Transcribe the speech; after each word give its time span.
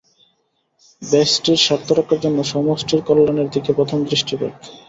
ব্যষ্টির 1.01 1.59
স্বার্থরক্ষার 1.59 2.19
জন্য 2.19 2.39
সমষ্টির 2.51 3.01
কল্যাণের 3.07 3.47
দিকে 3.49 3.71
প্রথম 3.77 3.99
দৃষ্টিপাত। 4.03 4.53